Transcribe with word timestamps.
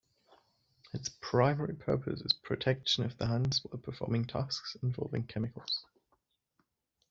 Its 0.93 1.09
primary 1.21 1.75
purpose 1.75 2.21
is 2.21 2.33
protection 2.33 3.03
of 3.03 3.15
the 3.19 3.27
hands 3.27 3.61
while 3.63 3.79
performing 3.79 4.25
tasks 4.25 4.75
involving 4.81 5.23
chemicals. 5.27 5.85